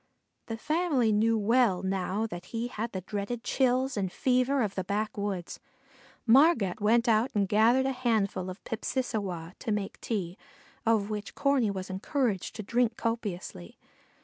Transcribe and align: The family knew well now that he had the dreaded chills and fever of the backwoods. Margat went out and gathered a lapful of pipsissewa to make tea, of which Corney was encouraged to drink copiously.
The 0.47 0.57
family 0.57 1.11
knew 1.11 1.37
well 1.37 1.83
now 1.83 2.25
that 2.25 2.45
he 2.45 2.69
had 2.69 2.91
the 2.91 3.01
dreaded 3.01 3.43
chills 3.43 3.95
and 3.95 4.11
fever 4.11 4.63
of 4.63 4.73
the 4.73 4.83
backwoods. 4.83 5.59
Margat 6.25 6.81
went 6.81 7.07
out 7.07 7.29
and 7.35 7.47
gathered 7.47 7.85
a 7.85 7.95
lapful 8.03 8.49
of 8.49 8.63
pipsissewa 8.63 9.51
to 9.59 9.71
make 9.71 10.01
tea, 10.01 10.39
of 10.87 11.11
which 11.11 11.35
Corney 11.35 11.69
was 11.69 11.91
encouraged 11.91 12.55
to 12.55 12.63
drink 12.63 12.97
copiously. 12.97 13.77